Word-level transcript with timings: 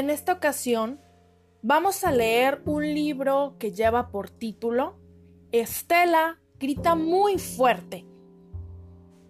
En 0.00 0.08
esta 0.08 0.32
ocasión 0.32 0.98
vamos 1.60 2.04
a 2.04 2.10
leer 2.10 2.62
un 2.64 2.82
libro 2.82 3.56
que 3.58 3.72
lleva 3.72 4.08
por 4.08 4.30
título 4.30 4.96
Estela 5.52 6.38
grita 6.58 6.94
muy 6.94 7.36
fuerte. 7.36 8.06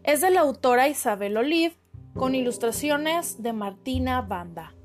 Es 0.04 0.20
de 0.20 0.30
la 0.30 0.42
autora 0.42 0.86
Isabel 0.86 1.36
Olive 1.38 1.74
con 2.14 2.36
ilustraciones 2.36 3.42
de 3.42 3.52
Martina 3.52 4.20
Banda. 4.22 4.76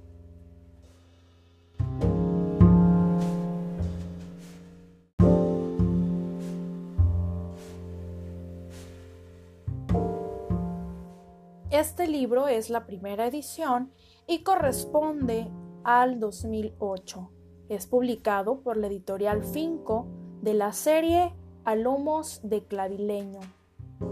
Este 11.69 12.07
libro 12.07 12.47
es 12.47 12.71
la 12.71 12.87
primera 12.87 13.27
edición 13.27 13.91
y 14.25 14.39
corresponde 14.41 15.47
al 15.85 16.19
2008. 16.19 17.29
Es 17.69 17.85
publicado 17.85 18.61
por 18.61 18.75
la 18.75 18.87
editorial 18.87 19.43
Finco 19.43 20.07
de 20.41 20.55
la 20.55 20.73
serie 20.73 21.33
Alomos 21.63 22.41
de 22.43 22.63
Clavileño 22.63 23.39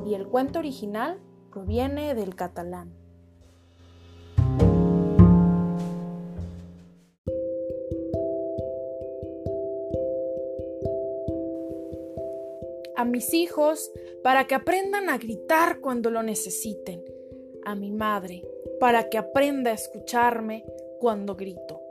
y 0.05 0.14
el 0.14 0.28
cuento 0.28 0.59
original 0.59 1.20
proviene 1.52 2.14
del 2.14 2.36
catalán. 2.36 2.94
A 12.95 13.05
mis 13.05 13.34
hijos 13.34 13.92
para 14.23 14.45
que 14.45 14.55
aprendan 14.55 15.09
a 15.09 15.17
gritar 15.17 15.81
cuando 15.81 16.12
lo 16.12 16.22
necesiten. 16.23 17.03
A 17.66 17.76
mi 17.76 17.92
madre 17.92 18.44
para 18.80 19.09
que 19.09 19.17
aprenda 19.17 19.72
a 19.72 19.76
escucharme 19.76 20.66
cuando 21.04 21.36
grito. 21.36 21.82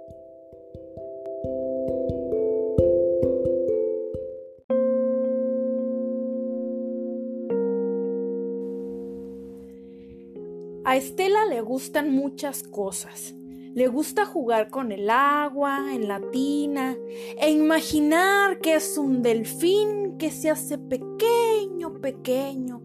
A 10.87 10.97
Estela 10.97 11.45
le 11.45 11.61
gustan 11.61 12.11
muchas 12.11 12.63
cosas. 12.63 13.35
Le 13.75 13.87
gusta 13.89 14.25
jugar 14.25 14.71
con 14.71 14.93
el 14.93 15.11
agua, 15.11 15.95
en 15.95 16.09
la 16.09 16.23
tina, 16.31 16.97
e 17.39 17.51
imaginar 17.51 18.61
que 18.61 18.77
es 18.77 18.97
un 18.97 19.21
delfín 19.21 20.17
que 20.17 20.31
se 20.31 20.49
hace 20.49 20.79
pequeño, 20.79 22.01
pequeño, 22.01 22.81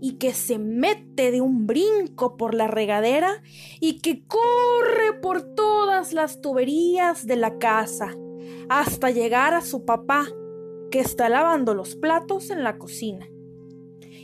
y 0.00 0.14
que 0.14 0.32
se 0.32 0.58
mete 0.58 1.30
de 1.30 1.40
un 1.40 1.66
brinco 1.66 2.36
por 2.36 2.54
la 2.54 2.66
regadera 2.66 3.42
y 3.80 4.00
que 4.00 4.24
corre 4.26 5.20
por 5.20 5.42
todas 5.54 6.12
las 6.12 6.40
tuberías 6.40 7.26
de 7.26 7.36
la 7.36 7.58
casa 7.58 8.14
hasta 8.68 9.10
llegar 9.10 9.54
a 9.54 9.62
su 9.62 9.84
papá, 9.84 10.26
que 10.90 11.00
está 11.00 11.28
lavando 11.28 11.74
los 11.74 11.96
platos 11.96 12.50
en 12.50 12.64
la 12.64 12.78
cocina 12.78 13.28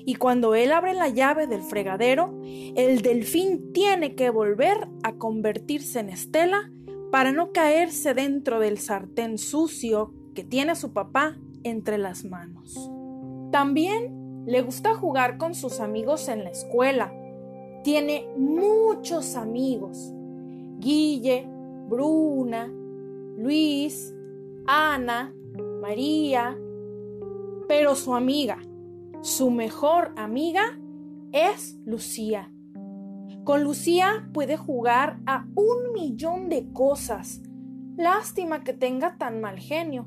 y 0.09 0.15
cuando 0.15 0.55
él 0.55 0.73
abre 0.73 0.95
la 0.95 1.09
llave 1.09 1.49
del 1.49 1.63
fregadero, 1.63 2.41
el 2.45 3.03
delfín 3.03 3.73
tiene 3.73 4.15
que 4.15 4.31
volver 4.31 4.89
a 5.03 5.17
convertirse 5.17 5.99
en 5.99 6.11
Estela 6.11 6.71
para 7.11 7.33
no 7.33 7.51
caerse 7.51 8.15
dentro 8.15 8.61
del 8.61 8.79
sartén 8.79 9.37
sucio 9.37 10.15
que 10.33 10.45
tiene 10.45 10.77
su 10.77 10.93
papá 10.93 11.37
entre 11.65 11.99
las 11.99 12.25
manos. 12.25 12.89
También 13.51 14.26
le 14.47 14.63
gusta 14.63 14.95
jugar 14.95 15.39
con 15.39 15.55
sus 15.55 15.81
amigos 15.81 16.29
en 16.29 16.45
la 16.45 16.51
escuela. 16.51 17.13
Tiene 17.83 18.29
muchos 18.37 19.35
amigos. 19.35 20.13
Guille, 20.79 21.49
Bruna, 21.89 22.73
Luis, 23.37 24.15
Ana, 24.67 25.35
María, 25.83 26.57
pero 27.69 27.97
su 27.97 28.15
amiga, 28.15 28.59
su 29.21 29.51
mejor 29.51 30.13
amiga 30.17 30.79
es 31.33 31.77
Lucía. 31.85 32.53
Con 33.45 33.63
Lucía 33.63 34.29
puede 34.33 34.57
jugar 34.57 35.21
a 35.27 35.47
un 35.55 35.93
millón 35.93 36.49
de 36.49 36.73
cosas. 36.73 37.43
Lástima 37.97 38.63
que 38.63 38.73
tenga 38.73 39.17
tan 39.19 39.41
mal 39.41 39.59
genio. 39.59 40.07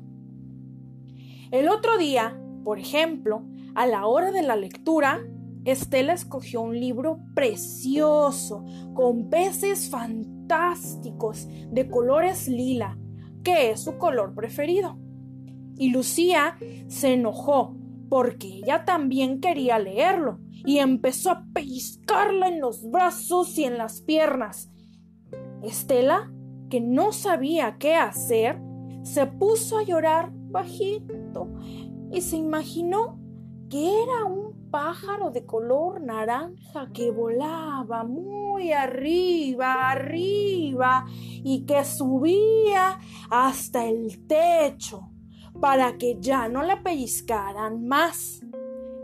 El 1.50 1.68
otro 1.68 1.98
día, 1.98 2.40
por 2.64 2.78
ejemplo, 2.78 3.42
a 3.74 3.86
la 3.86 4.06
hora 4.06 4.30
de 4.30 4.42
la 4.42 4.56
lectura, 4.56 5.20
Estela 5.64 6.12
escogió 6.12 6.62
un 6.62 6.78
libro 6.78 7.20
precioso, 7.34 8.64
con 8.94 9.28
peces 9.28 9.90
fantásticos, 9.90 11.46
de 11.70 11.88
colores 11.88 12.48
lila, 12.48 12.98
que 13.44 13.70
es 13.70 13.80
su 13.80 13.98
color 13.98 14.34
preferido. 14.34 14.98
Y 15.76 15.90
Lucía 15.90 16.56
se 16.88 17.14
enojó 17.14 17.76
porque 18.08 18.48
ella 18.48 18.84
también 18.84 19.40
quería 19.40 19.78
leerlo 19.78 20.40
y 20.64 20.78
empezó 20.78 21.30
a 21.30 21.46
pellizcarla 21.54 22.48
en 22.48 22.60
los 22.60 22.90
brazos 22.90 23.56
y 23.58 23.64
en 23.64 23.78
las 23.78 24.02
piernas. 24.02 24.70
Estela, 25.62 26.32
que 26.68 26.80
no 26.80 27.12
sabía 27.12 27.76
qué 27.78 27.94
hacer, 27.94 28.60
se 29.02 29.26
puso 29.26 29.78
a 29.78 29.84
llorar 29.84 30.30
bajito 30.32 31.48
y 32.10 32.20
se 32.20 32.36
imaginó 32.36 33.19
que 33.70 34.02
era 34.02 34.24
un 34.24 34.68
pájaro 34.70 35.30
de 35.30 35.46
color 35.46 36.00
naranja 36.00 36.90
que 36.92 37.12
volaba 37.12 38.02
muy 38.02 38.72
arriba, 38.72 39.90
arriba 39.90 41.06
y 41.08 41.64
que 41.66 41.84
subía 41.84 42.98
hasta 43.30 43.86
el 43.86 44.26
techo 44.26 45.08
para 45.60 45.96
que 45.98 46.18
ya 46.20 46.48
no 46.48 46.62
la 46.62 46.82
pellizcaran 46.82 47.86
más. 47.86 48.40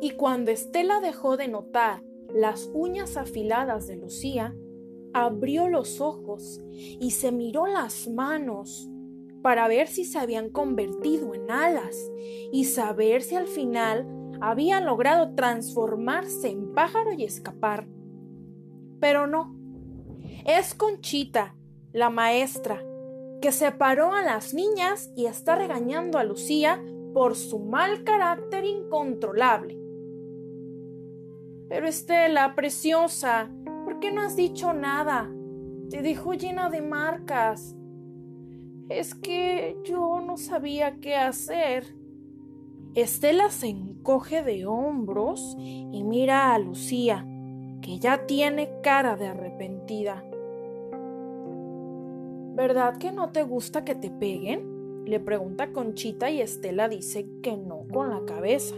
Y 0.00 0.10
cuando 0.10 0.50
Estela 0.50 1.00
dejó 1.00 1.37
de 1.37 1.47
notar 1.47 2.03
las 2.34 2.69
uñas 2.75 3.16
afiladas 3.16 3.87
de 3.87 3.97
Lucía, 3.97 4.53
abrió 5.15 5.69
los 5.69 6.00
ojos 6.00 6.60
y 6.71 7.12
se 7.12 7.31
miró 7.31 7.66
las 7.66 8.09
manos 8.09 8.91
para 9.43 9.69
ver 9.69 9.87
si 9.87 10.05
se 10.05 10.19
habían 10.19 10.50
convertido 10.50 11.32
en 11.32 11.53
alas 11.53 11.97
y 12.53 12.65
saber 12.65 13.22
si 13.22 13.37
al 13.37 13.47
final 13.47 14.16
había 14.41 14.80
logrado 14.80 15.34
transformarse 15.34 16.50
en 16.50 16.72
pájaro 16.74 17.12
y 17.12 17.24
escapar. 17.24 17.86
Pero 19.00 19.26
no, 19.26 19.56
es 20.44 20.74
Conchita, 20.74 21.54
la 21.92 22.10
maestra, 22.10 22.82
que 23.41 23.52
separó 23.52 24.12
a 24.12 24.22
las 24.22 24.54
niñas 24.54 25.10
y 25.16 25.26
está 25.26 25.56
regañando 25.56 26.19
a 26.19 26.25
Lucía 26.25 26.82
por 27.12 27.34
su 27.34 27.58
mal 27.58 28.04
carácter 28.04 28.64
incontrolable. 28.64 29.78
Pero 31.69 31.88
Estela, 31.88 32.54
preciosa, 32.54 33.50
¿por 33.84 33.98
qué 33.98 34.12
no 34.12 34.22
has 34.22 34.36
dicho 34.36 34.72
nada? 34.72 35.30
Te 35.91 36.02
dejó 36.02 36.34
llena 36.34 36.70
de 36.70 36.82
marcas. 36.82 37.75
Es 38.88 39.14
que 39.14 39.76
yo 39.84 40.20
no 40.20 40.36
sabía 40.36 41.00
qué 41.00 41.16
hacer. 41.16 41.96
Estela 42.96 43.50
se 43.50 43.66
encoge 43.68 44.42
de 44.42 44.64
hombros 44.64 45.54
y 45.58 46.02
mira 46.02 46.54
a 46.54 46.58
Lucía, 46.58 47.26
que 47.82 47.98
ya 47.98 48.24
tiene 48.24 48.80
cara 48.82 49.16
de 49.16 49.26
arrepentida. 49.26 50.24
¿Verdad 52.54 52.96
que 52.96 53.12
no 53.12 53.32
te 53.32 53.42
gusta 53.42 53.84
que 53.84 53.94
te 53.94 54.08
peguen? 54.08 55.04
Le 55.04 55.20
pregunta 55.20 55.74
Conchita 55.74 56.30
y 56.30 56.40
Estela 56.40 56.88
dice 56.88 57.28
que 57.42 57.58
no 57.58 57.86
con 57.92 58.08
la 58.08 58.24
cabeza. 58.24 58.76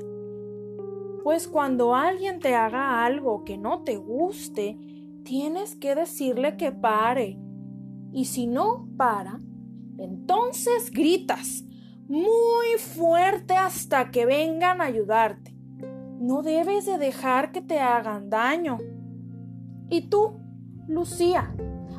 Pues 1.23 1.47
cuando 1.47 1.95
alguien 1.95 2.41
te 2.41 2.57
haga 2.57 3.05
algo 3.05 3.45
que 3.45 3.57
no 3.57 3.85
te 3.85 3.99
guste, 3.99 4.77
tienes 5.23 5.77
que 5.77 5.95
decirle 5.95 6.57
que 6.57 6.73
pare. 6.73 7.39
Y 8.13 8.25
si 8.25 8.49
no 8.49 8.89
para, 8.97 9.39
entonces 9.97 10.91
gritas 10.91 11.68
muy 12.09 12.79
fuerte 12.79 13.55
hasta 13.55 14.11
que 14.11 14.25
vengan 14.25 14.81
a 14.81 14.85
ayudarte. 14.85 15.55
No 16.19 16.43
debes 16.43 16.87
de 16.87 16.99
dejar 16.99 17.53
que 17.53 17.61
te 17.61 17.79
hagan 17.79 18.31
daño. 18.31 18.79
¿Y 19.91 20.09
tú, 20.09 20.41
Lucía? 20.87 21.55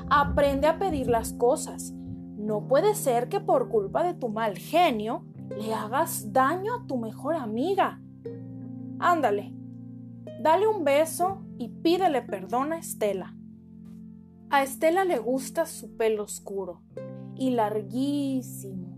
Aprende 0.10 0.68
a 0.68 0.80
pedir 0.80 1.08
las 1.08 1.34
cosas. 1.34 1.94
No 1.94 2.68
puede 2.68 2.96
ser 2.96 3.30
que 3.30 3.40
por 3.40 3.70
culpa 3.70 4.04
de 4.04 4.16
tu 4.16 4.30
mal 4.30 4.58
genio 4.58 5.26
le 5.58 5.74
hagas 5.74 6.34
daño 6.34 6.74
a 6.74 6.88
tu 6.88 6.98
mejor 6.98 7.36
amiga. 7.36 8.02
Ándale, 8.98 9.54
dale 10.42 10.68
un 10.68 10.84
beso 10.84 11.44
y 11.58 11.70
pídele 11.70 12.24
perdón 12.24 12.74
a 12.74 12.80
Estela. 12.80 13.36
A 14.50 14.64
Estela 14.64 15.06
le 15.06 15.20
gusta 15.20 15.68
su 15.68 15.96
pelo 15.96 16.24
oscuro 16.24 16.82
y 17.36 17.52
larguísimo. 17.52 18.89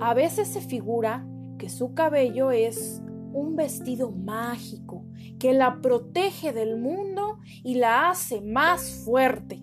A 0.00 0.14
veces 0.14 0.48
se 0.48 0.60
figura 0.60 1.26
que 1.58 1.68
su 1.68 1.94
cabello 1.94 2.50
es 2.50 3.02
un 3.32 3.56
vestido 3.56 4.10
mágico 4.10 5.04
que 5.38 5.52
la 5.52 5.80
protege 5.80 6.52
del 6.52 6.78
mundo 6.78 7.38
y 7.64 7.76
la 7.76 8.10
hace 8.10 8.40
más 8.40 9.02
fuerte. 9.04 9.62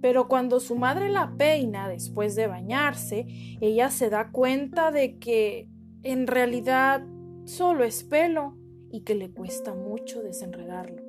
Pero 0.00 0.28
cuando 0.28 0.60
su 0.60 0.76
madre 0.76 1.10
la 1.10 1.36
peina 1.36 1.88
después 1.88 2.34
de 2.34 2.46
bañarse, 2.46 3.26
ella 3.60 3.90
se 3.90 4.08
da 4.10 4.30
cuenta 4.30 4.90
de 4.90 5.18
que 5.18 5.68
en 6.02 6.26
realidad 6.26 7.06
solo 7.44 7.84
es 7.84 8.04
pelo 8.04 8.56
y 8.90 9.02
que 9.02 9.14
le 9.14 9.30
cuesta 9.30 9.74
mucho 9.74 10.22
desenredarlo. 10.22 11.02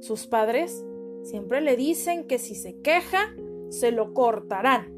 Sus 0.00 0.26
padres 0.26 0.84
siempre 1.22 1.60
le 1.60 1.76
dicen 1.76 2.26
que 2.26 2.38
si 2.38 2.54
se 2.54 2.80
queja, 2.80 3.18
se 3.68 3.90
lo 3.90 4.14
cortarán. 4.14 4.92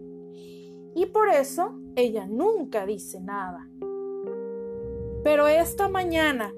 Y 0.95 1.07
por 1.07 1.29
eso 1.29 1.79
ella 1.97 2.27
nunca 2.27 2.87
dice 2.87 3.21
nada. 3.21 3.67
Pero 5.25 5.49
esta 5.49 5.89
mañana, 5.89 6.55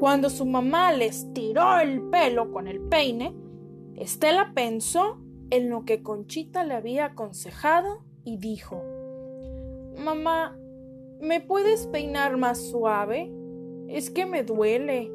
cuando 0.00 0.30
su 0.30 0.46
mamá 0.46 0.92
les 0.92 1.32
tiró 1.34 1.78
el 1.78 2.00
pelo 2.10 2.50
con 2.50 2.66
el 2.66 2.80
peine, 2.80 3.34
Estela 3.94 4.52
pensó 4.54 5.18
en 5.50 5.70
lo 5.70 5.84
que 5.84 6.02
Conchita 6.02 6.64
le 6.64 6.74
había 6.74 7.06
aconsejado 7.06 8.02
y 8.24 8.38
dijo, 8.38 8.82
Mamá, 10.02 10.58
¿me 11.20 11.40
puedes 11.40 11.86
peinar 11.86 12.36
más 12.36 12.58
suave? 12.58 13.30
Es 13.88 14.10
que 14.10 14.24
me 14.26 14.42
duele. 14.42 15.12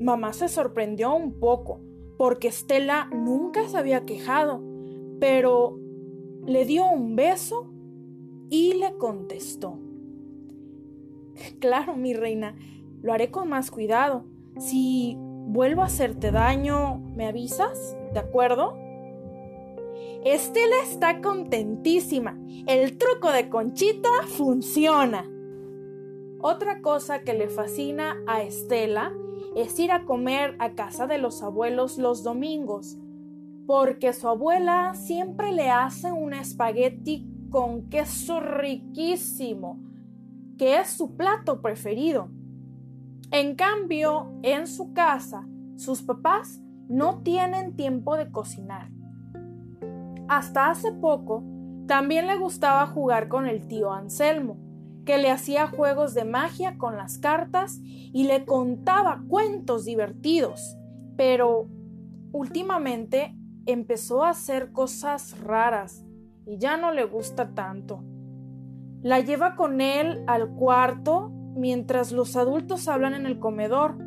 Mamá 0.00 0.32
se 0.32 0.48
sorprendió 0.48 1.14
un 1.14 1.38
poco, 1.38 1.80
porque 2.16 2.48
Estela 2.48 3.10
nunca 3.12 3.68
se 3.68 3.76
había 3.78 4.04
quejado, 4.04 4.62
pero 5.20 5.78
le 6.46 6.64
dio 6.64 6.86
un 6.86 7.16
beso 7.16 7.72
y 8.50 8.74
le 8.74 8.96
contestó. 8.96 9.78
Claro, 11.58 11.96
mi 11.96 12.14
reina, 12.14 12.56
lo 13.02 13.12
haré 13.12 13.30
con 13.30 13.48
más 13.48 13.70
cuidado. 13.70 14.24
Si 14.58 15.16
vuelvo 15.18 15.82
a 15.82 15.86
hacerte 15.86 16.30
daño, 16.30 16.98
¿me 17.14 17.26
avisas? 17.26 17.96
¿De 18.12 18.18
acuerdo? 18.18 18.76
Estela 20.24 20.76
está 20.82 21.20
contentísima. 21.20 22.38
El 22.66 22.98
truco 22.98 23.30
de 23.32 23.48
Conchita 23.48 24.10
funciona. 24.26 25.30
Otra 26.40 26.80
cosa 26.80 27.22
que 27.22 27.34
le 27.34 27.48
fascina 27.48 28.16
a 28.26 28.42
Estela 28.42 29.12
es 29.54 29.78
ir 29.78 29.92
a 29.92 30.04
comer 30.04 30.56
a 30.58 30.72
casa 30.72 31.06
de 31.06 31.18
los 31.18 31.42
abuelos 31.42 31.98
los 31.98 32.22
domingos, 32.22 32.98
porque 33.66 34.12
su 34.12 34.28
abuela 34.28 34.94
siempre 34.94 35.52
le 35.52 35.70
hace 35.70 36.12
un 36.12 36.34
espagueti 36.34 37.26
con 37.50 37.88
queso 37.88 38.40
riquísimo, 38.40 39.80
que 40.58 40.78
es 40.78 40.88
su 40.88 41.16
plato 41.16 41.60
preferido. 41.60 42.28
En 43.30 43.56
cambio, 43.56 44.32
en 44.42 44.66
su 44.66 44.92
casa, 44.92 45.46
sus 45.76 46.02
papás 46.02 46.60
no 46.88 47.22
tienen 47.22 47.76
tiempo 47.76 48.16
de 48.16 48.30
cocinar. 48.30 48.90
Hasta 50.28 50.70
hace 50.70 50.92
poco, 50.92 51.42
también 51.86 52.26
le 52.26 52.36
gustaba 52.36 52.86
jugar 52.86 53.28
con 53.28 53.46
el 53.46 53.66
tío 53.66 53.92
Anselmo, 53.92 54.58
que 55.04 55.18
le 55.18 55.30
hacía 55.30 55.68
juegos 55.68 56.14
de 56.14 56.24
magia 56.24 56.78
con 56.78 56.96
las 56.96 57.18
cartas 57.18 57.80
y 57.82 58.24
le 58.24 58.44
contaba 58.44 59.22
cuentos 59.28 59.84
divertidos, 59.84 60.76
pero 61.16 61.68
últimamente 62.32 63.36
empezó 63.66 64.24
a 64.24 64.30
hacer 64.30 64.72
cosas 64.72 65.38
raras 65.40 66.05
y 66.46 66.58
ya 66.58 66.76
no 66.76 66.92
le 66.92 67.04
gusta 67.04 67.54
tanto. 67.54 68.04
La 69.02 69.20
lleva 69.20 69.56
con 69.56 69.80
él 69.80 70.22
al 70.26 70.54
cuarto 70.54 71.30
mientras 71.56 72.12
los 72.12 72.36
adultos 72.36 72.88
hablan 72.88 73.14
en 73.14 73.26
el 73.26 73.38
comedor. 73.38 73.98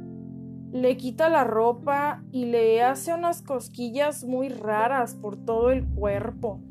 Le 0.71 0.97
quita 0.97 1.30
la 1.30 1.44
ropa 1.44 2.24
y 2.31 2.45
le 2.45 2.81
hace 2.81 3.13
unas 3.13 3.41
cosquillas 3.41 4.24
muy 4.24 4.50
raras 4.50 5.15
por 5.15 5.38
todo 5.38 5.71
el 5.71 5.88
cuerpo, 5.88 6.62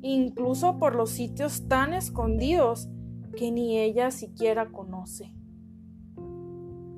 incluso 0.00 0.78
por 0.78 0.94
los 0.94 1.10
sitios 1.10 1.68
tan 1.68 1.92
escondidos 1.92 2.88
que 3.36 3.50
ni 3.50 3.78
ella 3.78 4.10
siquiera 4.10 4.70
conoce. 4.70 5.34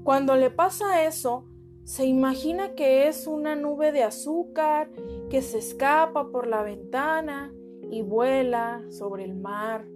Cuando 0.03 0.37
le 0.37 0.51
pasa 0.51 1.05
eso, 1.05 1.47
se 1.85 2.07
imagina 2.07 2.75
que 2.75 3.09
es 3.09 3.27
una 3.27 3.57
nube 3.57 3.93
de 3.93 4.05
azúcar 4.05 4.91
que 5.29 5.43
se 5.43 5.59
escapa 5.59 6.31
por 6.31 6.47
la 6.47 6.63
ventana 6.63 7.53
y 7.91 8.03
vuela 8.03 8.83
sobre 8.91 9.25
el 9.25 9.35
mar, 9.35 9.87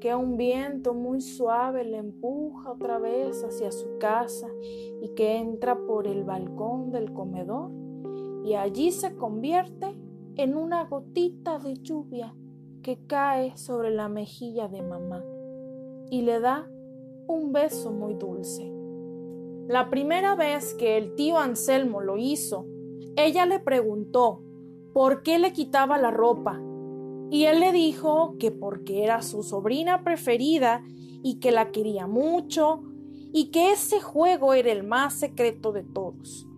que 0.00 0.14
un 0.14 0.36
viento 0.36 0.94
muy 0.94 1.20
suave 1.20 1.84
le 1.84 1.98
empuja 1.98 2.72
otra 2.72 2.98
vez 2.98 3.44
hacia 3.44 3.70
su 3.70 3.98
casa 3.98 4.48
y 5.02 5.10
que 5.10 5.36
entra 5.36 5.78
por 5.86 6.06
el 6.06 6.24
balcón 6.24 6.90
del 6.90 7.12
comedor 7.12 7.70
y 8.44 8.54
allí 8.54 8.90
se 8.90 9.14
convierte 9.16 9.94
en 10.36 10.56
una 10.56 10.84
gotita 10.84 11.58
de 11.58 11.74
lluvia 11.74 12.34
que 12.82 12.98
cae 13.06 13.56
sobre 13.56 13.90
la 13.90 14.08
mejilla 14.08 14.68
de 14.68 14.82
mamá 14.82 15.22
y 16.10 16.22
le 16.22 16.40
da 16.40 16.68
un 17.26 17.52
beso 17.52 17.92
muy 17.92 18.14
dulce. 18.14 18.72
La 19.68 19.90
primera 19.90 20.34
vez 20.34 20.74
que 20.74 20.96
el 20.96 21.14
tío 21.14 21.38
Anselmo 21.38 22.00
lo 22.00 22.16
hizo, 22.16 22.66
ella 23.16 23.46
le 23.46 23.60
preguntó 23.60 24.42
por 24.92 25.22
qué 25.22 25.38
le 25.38 25.52
quitaba 25.52 25.98
la 25.98 26.10
ropa 26.10 26.60
y 27.30 27.44
él 27.44 27.60
le 27.60 27.72
dijo 27.72 28.36
que 28.38 28.50
porque 28.50 29.04
era 29.04 29.22
su 29.22 29.42
sobrina 29.42 30.02
preferida 30.02 30.82
y 31.22 31.38
que 31.38 31.52
la 31.52 31.70
quería 31.70 32.06
mucho 32.06 32.82
y 33.32 33.50
que 33.52 33.70
ese 33.70 34.00
juego 34.00 34.54
era 34.54 34.72
el 34.72 34.82
más 34.82 35.14
secreto 35.14 35.72
de 35.72 35.84
todos. 35.84 36.48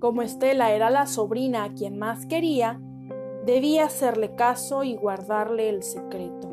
Como 0.00 0.22
Estela 0.22 0.72
era 0.72 0.90
la 0.90 1.06
sobrina 1.06 1.64
a 1.64 1.74
quien 1.74 1.98
más 1.98 2.26
quería, 2.26 2.80
debía 3.46 3.84
hacerle 3.84 4.34
caso 4.34 4.82
y 4.82 4.96
guardarle 4.96 5.68
el 5.68 5.82
secreto. 5.82 6.48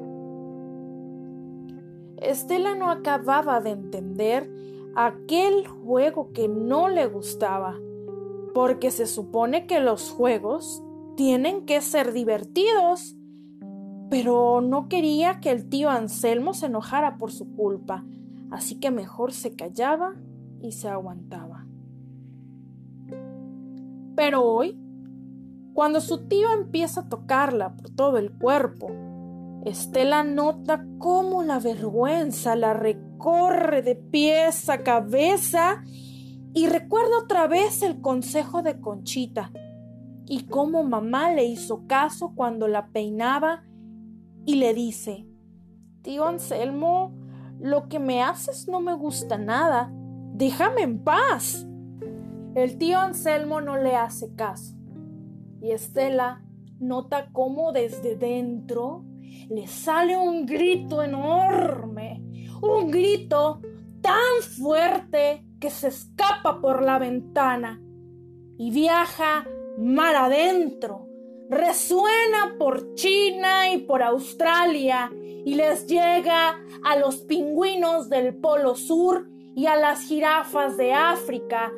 Estela 2.17 2.75
no 2.75 2.91
acababa 2.91 3.59
de 3.61 3.71
entender 3.71 4.49
aquel 4.95 5.67
juego 5.67 6.31
que 6.31 6.47
no 6.47 6.89
le 6.89 7.07
gustaba, 7.07 7.79
porque 8.53 8.91
se 8.91 9.05
supone 9.05 9.65
que 9.65 9.79
los 9.79 10.11
juegos 10.11 10.83
tienen 11.15 11.65
que 11.65 11.81
ser 11.81 12.13
divertidos, 12.13 13.16
pero 14.09 14.61
no 14.61 14.87
quería 14.87 15.39
que 15.39 15.51
el 15.51 15.67
tío 15.69 15.89
Anselmo 15.89 16.53
se 16.53 16.67
enojara 16.67 17.17
por 17.17 17.31
su 17.31 17.55
culpa, 17.55 18.05
así 18.51 18.79
que 18.79 18.91
mejor 18.91 19.33
se 19.33 19.55
callaba 19.55 20.15
y 20.61 20.71
se 20.71 20.87
aguantaba. 20.87 21.65
Pero 24.15 24.43
hoy, 24.43 24.79
cuando 25.73 26.01
su 26.01 26.27
tío 26.27 26.51
empieza 26.53 27.01
a 27.01 27.09
tocarla 27.09 27.75
por 27.75 27.89
todo 27.91 28.17
el 28.17 28.31
cuerpo, 28.31 28.89
Estela 29.65 30.23
nota 30.23 30.85
cómo 30.97 31.43
la 31.43 31.59
vergüenza 31.59 32.55
la 32.55 32.73
recorre 32.73 33.81
de 33.81 33.95
pies 33.95 34.69
a 34.69 34.83
cabeza 34.83 35.83
y 36.53 36.67
recuerda 36.67 37.19
otra 37.21 37.47
vez 37.47 37.83
el 37.83 37.99
consejo 37.99 38.61
de 38.61 38.79
Conchita 38.79 39.51
y 40.25 40.45
cómo 40.45 40.83
mamá 40.83 41.33
le 41.33 41.45
hizo 41.45 41.85
caso 41.85 42.31
cuando 42.33 42.67
la 42.67 42.87
peinaba 42.87 43.63
y 44.47 44.55
le 44.55 44.73
dice, 44.73 45.27
Tío 46.03 46.25
Anselmo, 46.25 47.13
lo 47.59 47.89
que 47.89 47.99
me 47.99 48.23
haces 48.23 48.69
no 48.69 48.79
me 48.79 48.93
gusta 48.93 49.37
nada, 49.37 49.91
déjame 50.33 50.83
en 50.83 51.03
paz. 51.03 51.67
El 52.55 52.77
tío 52.77 52.97
Anselmo 52.97 53.59
no 53.59 53.77
le 53.77 53.97
hace 53.97 54.33
caso 54.35 54.73
y 55.61 55.71
Estela 55.71 56.45
nota 56.79 57.29
cómo 57.33 57.73
desde 57.73 58.15
dentro 58.15 59.03
le 59.49 59.67
sale 59.67 60.15
un 60.15 60.45
grito 60.45 61.03
enorme, 61.03 62.23
un 62.61 62.89
grito 62.89 63.59
tan 64.01 64.41
fuerte 64.41 65.45
que 65.59 65.69
se 65.69 65.89
escapa 65.89 66.61
por 66.61 66.83
la 66.83 66.99
ventana 66.99 67.81
y 68.57 68.71
viaja 68.71 69.45
mar 69.77 70.15
adentro. 70.15 71.06
Resuena 71.49 72.55
por 72.57 72.95
China 72.95 73.71
y 73.71 73.77
por 73.79 74.03
Australia 74.03 75.11
y 75.13 75.55
les 75.55 75.87
llega 75.87 76.59
a 76.83 76.97
los 76.97 77.17
pingüinos 77.17 78.09
del 78.09 78.35
Polo 78.35 78.75
Sur 78.75 79.27
y 79.55 79.65
a 79.65 79.75
las 79.75 80.01
jirafas 80.01 80.77
de 80.77 80.93
África. 80.93 81.71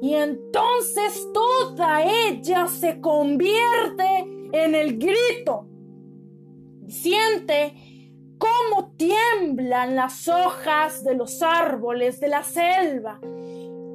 Y 0.00 0.14
entonces 0.14 1.26
toda 1.32 2.02
ella 2.04 2.68
se 2.68 3.00
convierte 3.00 4.26
en 4.52 4.74
el 4.74 4.98
grito 4.98 5.66
Siente 6.88 7.74
cómo 8.38 8.92
tiemblan 8.96 9.96
las 9.96 10.28
hojas 10.28 11.02
de 11.02 11.14
los 11.14 11.42
árboles 11.42 12.20
de 12.20 12.28
la 12.28 12.44
selva, 12.44 13.18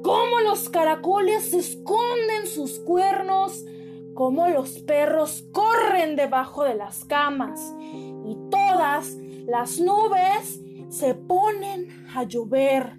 cómo 0.02 0.40
los 0.44 0.68
caracoles 0.68 1.54
esconden 1.54 2.46
sus 2.46 2.78
cuernos, 2.80 3.64
cómo 4.14 4.48
los 4.48 4.80
perros 4.80 5.44
corren 5.52 6.16
debajo 6.16 6.64
de 6.64 6.74
las 6.74 7.04
camas 7.04 7.74
y 7.80 8.36
todas 8.50 9.16
las 9.46 9.80
nubes 9.80 10.60
se 10.88 11.14
ponen 11.14 11.88
a 12.14 12.24
llover. 12.24 12.98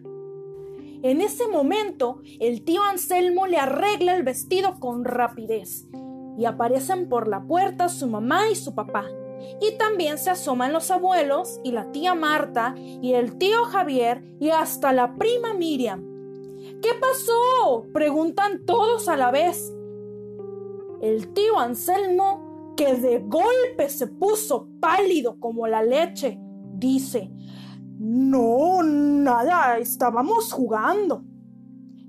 En 1.03 1.21
ese 1.21 1.47
momento, 1.47 2.21
el 2.39 2.63
tío 2.63 2.81
Anselmo 2.83 3.45
le 3.45 3.57
arregla 3.57 4.15
el 4.15 4.23
vestido 4.23 4.79
con 4.79 5.03
rapidez 5.03 5.85
y 6.37 6.45
aparecen 6.45 7.09
por 7.09 7.27
la 7.27 7.43
puerta 7.43 7.89
su 7.89 8.07
mamá 8.07 8.49
y 8.49 8.55
su 8.55 8.73
papá. 8.73 9.05
Y 9.61 9.77
también 9.77 10.17
se 10.17 10.29
asoman 10.29 10.71
los 10.71 10.89
abuelos 10.91 11.59
y 11.63 11.71
la 11.71 11.91
tía 11.91 12.15
Marta 12.15 12.73
y 12.77 13.13
el 13.13 13.37
tío 13.37 13.65
Javier 13.65 14.23
y 14.39 14.49
hasta 14.49 14.93
la 14.93 15.15
prima 15.15 15.53
Miriam. 15.53 16.05
¿Qué 16.81 16.91
pasó? 16.99 17.85
preguntan 17.93 18.65
todos 18.65 19.09
a 19.09 19.17
la 19.17 19.31
vez. 19.31 19.73
El 21.03 21.33
tío 21.33 21.59
Anselmo, 21.59 22.75
que 22.77 22.95
de 22.95 23.19
golpe 23.19 23.89
se 23.89 24.07
puso 24.07 24.69
pálido 24.79 25.37
como 25.37 25.67
la 25.67 25.83
leche, 25.83 26.39
dice, 26.75 27.29
no, 27.99 28.81
nada, 28.83 29.79
estábamos 29.79 30.53
jugando. 30.53 31.25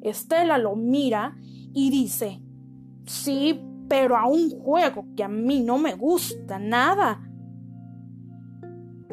Estela 0.01 0.59
lo 0.59 0.77
mira 0.77 1.37
y 1.73 1.91
dice, 1.91 2.41
sí, 3.05 3.61
pero 3.89 4.17
a 4.17 4.29
un 4.29 4.51
juego 4.51 5.07
que 5.17 5.25
a 5.25 5.29
mí 5.29 5.59
no 5.61 5.77
me 5.77 5.97
gusta 5.97 6.61
nada. 6.61 7.21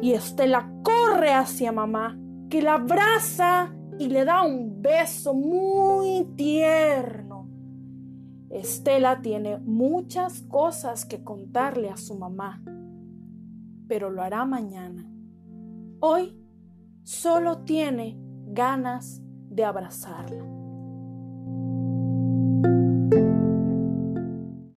Y 0.00 0.12
Estela 0.12 0.72
corre 0.84 1.32
hacia 1.34 1.72
mamá, 1.72 2.16
que 2.48 2.62
la 2.62 2.74
abraza 2.74 3.74
y 3.98 4.06
le 4.06 4.24
da 4.24 4.44
un 4.44 4.80
beso 4.80 5.34
muy 5.34 6.24
tierno. 6.36 7.31
Estela 8.52 9.22
tiene 9.22 9.56
muchas 9.58 10.42
cosas 10.42 11.06
que 11.06 11.24
contarle 11.24 11.88
a 11.88 11.96
su 11.96 12.18
mamá, 12.18 12.62
pero 13.88 14.10
lo 14.10 14.22
hará 14.22 14.44
mañana. 14.44 15.10
Hoy 16.00 16.38
solo 17.02 17.64
tiene 17.64 18.18
ganas 18.48 19.22
de 19.48 19.64
abrazarla. 19.64 20.51